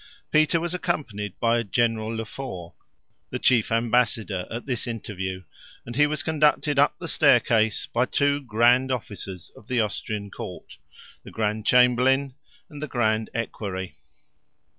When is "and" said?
5.85-5.95, 12.67-12.81